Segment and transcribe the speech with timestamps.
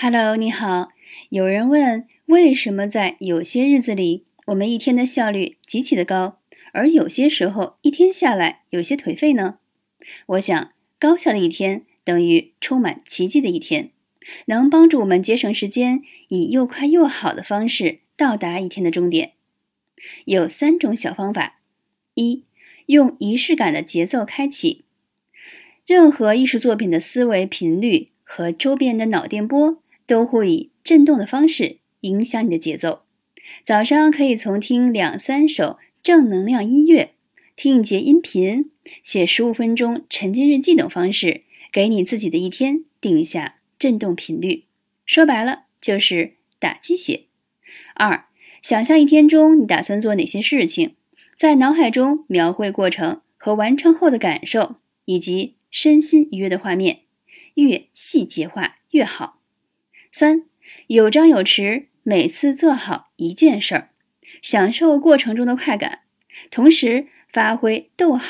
[0.00, 0.90] Hello，你好。
[1.30, 6.38] 有人问，为什么在有些日子里，我们一天的效率极其的高，
[6.70, 9.58] 而有些时候一天下来有些颓废呢？
[10.26, 13.90] 我想，高效的一天等于充满奇迹的一天，
[14.44, 19.32] 能帮助我们节省时间，以又快又好的方式到达一天的终点。
[20.26, 21.58] 有三种小方法：
[22.14, 22.44] 一、
[22.86, 24.84] 用仪式感的节奏开启。
[25.84, 29.82] 任何艺术作品的思维频率和周边的脑电波。
[30.08, 33.02] 都会以震动的方式影响你的节奏。
[33.64, 37.12] 早上可以从听两三首正能量音乐、
[37.54, 38.70] 听一节音频、
[39.04, 44.64] 写十五分钟沉浸日记等方式，给你自己的一天定下震动频率。
[45.04, 47.24] 说白了就是打鸡血。
[47.94, 48.24] 二，
[48.62, 50.94] 想象一天中你打算做哪些事情，
[51.36, 57.00] 在脑海中描绘过程和完成后的感受，以及身心愉悦的画面，
[57.54, 59.37] 越细节化越好。
[60.12, 60.44] 三
[60.86, 63.90] 有张有弛，每次做好一件事儿，
[64.42, 66.00] 享受过程中的快感，
[66.50, 68.26] 同时发挥逗号。